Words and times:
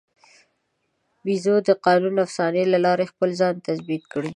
پيژو 1.23 1.55
د 1.67 1.69
قانوني 1.85 2.19
افسانې 2.25 2.63
له 2.73 2.77
لارې 2.85 3.09
خپل 3.11 3.29
ځان 3.39 3.53
تثبیت 3.67 4.03
کړ. 4.11 4.23